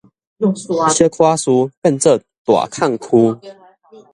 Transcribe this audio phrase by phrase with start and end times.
[0.89, 3.37] 小可事變做大曠臼